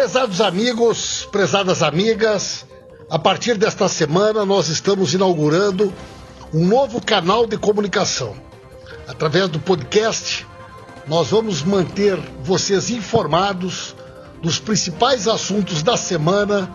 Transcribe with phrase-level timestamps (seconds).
[0.00, 2.64] Prezados amigos, prezadas amigas,
[3.10, 5.92] a partir desta semana nós estamos inaugurando
[6.54, 8.34] um novo canal de comunicação.
[9.06, 10.46] Através do podcast,
[11.06, 13.94] nós vamos manter vocês informados
[14.40, 16.74] dos principais assuntos da semana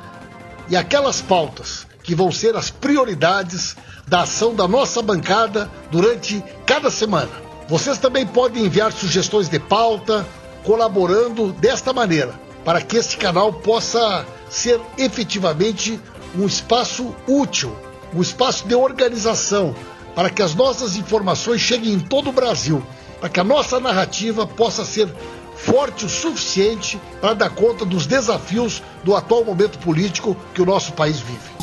[0.70, 3.76] e aquelas pautas que vão ser as prioridades
[4.07, 7.32] da ação da nossa bancada durante cada semana.
[7.68, 10.23] Vocês também podem enviar sugestões de pauta,
[10.64, 16.01] colaborando desta maneira para que este canal possa ser efetivamente
[16.36, 17.78] um espaço útil,
[18.14, 19.75] um espaço de organização,
[20.15, 22.83] para que as nossas informações cheguem em todo o Brasil,
[23.20, 25.07] para que a nossa narrativa possa ser
[25.56, 30.93] forte o suficiente para dar conta dos desafios do atual momento político que o nosso
[30.93, 31.56] país vive.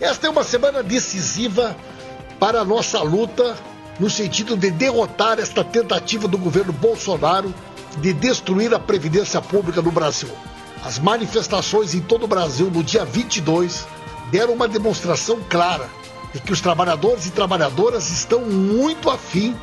[0.00, 1.76] Esta é uma semana decisiva
[2.38, 3.56] para a nossa luta
[3.98, 7.54] no sentido de derrotar esta tentativa do governo Bolsonaro
[7.98, 10.30] de destruir a Previdência Pública no Brasil.
[10.84, 13.86] As manifestações em todo o Brasil no dia 22
[14.30, 15.88] deram uma demonstração clara
[16.32, 19.56] de que os trabalhadores e trabalhadoras estão muito afim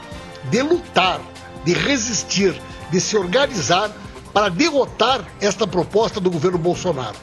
[0.45, 1.21] de lutar,
[1.63, 2.59] de resistir,
[2.91, 3.91] de se organizar
[4.33, 7.15] para derrotar esta proposta do governo Bolsonaro.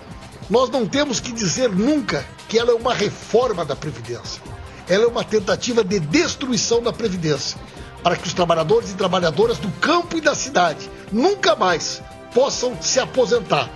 [0.50, 4.42] Nós não temos que dizer nunca que ela é uma reforma da Previdência.
[4.88, 7.58] Ela é uma tentativa de destruição da Previdência
[8.04, 12.02] para que os trabalhadores e trabalhadoras do campo e da cidade nunca mais
[12.34, 13.70] possam se aposentar.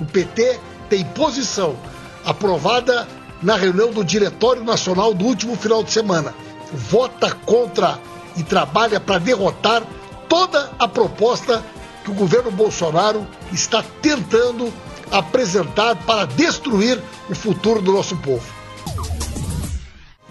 [0.00, 1.76] O PT tem posição
[2.24, 3.06] aprovada
[3.42, 6.34] na reunião do Diretório Nacional do último final de semana.
[6.72, 7.98] Vota contra
[8.38, 9.82] e trabalha para derrotar
[10.30, 11.62] toda a proposta
[12.02, 14.72] que o governo Bolsonaro está tentando
[15.10, 16.98] apresentar para destruir
[17.28, 18.50] o futuro do nosso povo.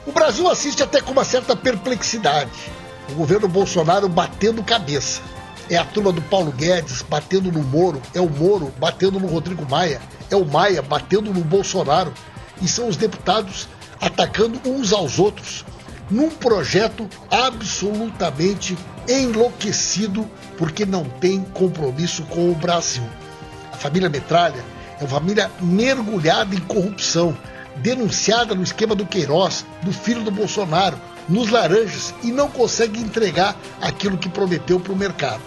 [0.07, 2.49] O Brasil assiste até com uma certa perplexidade
[3.09, 5.21] o governo Bolsonaro batendo cabeça.
[5.69, 9.67] É a turma do Paulo Guedes batendo no Moro, é o Moro batendo no Rodrigo
[9.69, 12.13] Maia, é o Maia batendo no Bolsonaro.
[12.61, 13.67] E são os deputados
[13.99, 15.65] atacando uns aos outros
[16.09, 18.77] num projeto absolutamente
[19.07, 23.03] enlouquecido porque não tem compromisso com o Brasil.
[23.71, 24.63] A família Metralha
[24.99, 27.35] é uma família mergulhada em corrupção,
[27.77, 33.55] denunciada no esquema do Queiroz, do filho do Bolsonaro, nos laranjas e não consegue entregar
[33.81, 35.41] aquilo que prometeu para o mercado.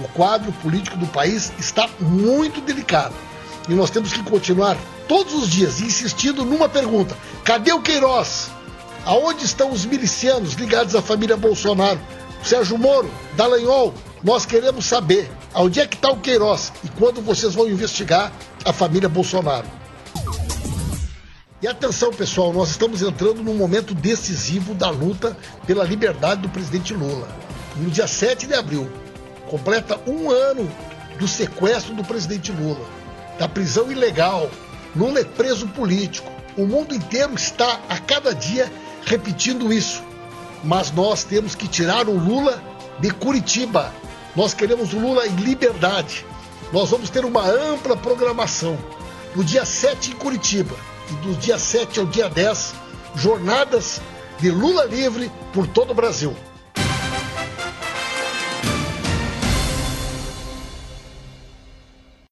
[0.00, 3.14] O quadro político do país está muito delicado
[3.68, 4.76] e nós temos que continuar
[5.06, 8.50] todos os dias insistindo numa pergunta: cadê o Queiroz?
[9.04, 12.00] Aonde estão os milicianos ligados à família Bolsonaro?
[12.42, 17.54] Sérgio Moro, Dallagnol, nós queremos saber onde é que está o Queiroz e quando vocês
[17.54, 18.32] vão investigar
[18.64, 19.81] a família Bolsonaro.
[21.62, 26.92] E atenção, pessoal, nós estamos entrando num momento decisivo da luta pela liberdade do presidente
[26.92, 27.28] Lula.
[27.76, 28.90] No dia 7 de abril,
[29.48, 30.68] completa um ano
[31.20, 32.84] do sequestro do presidente Lula,
[33.38, 34.50] da prisão ilegal.
[34.96, 36.28] Lula é preso político.
[36.56, 38.68] O mundo inteiro está a cada dia
[39.06, 40.02] repetindo isso.
[40.64, 42.60] Mas nós temos que tirar o Lula
[42.98, 43.94] de Curitiba.
[44.34, 46.26] Nós queremos o Lula em liberdade.
[46.72, 48.76] Nós vamos ter uma ampla programação.
[49.36, 50.74] No dia 7 em Curitiba,
[51.16, 52.74] do dia 7 ao dia 10,
[53.14, 54.00] jornadas
[54.38, 56.34] de Lula livre por todo o Brasil.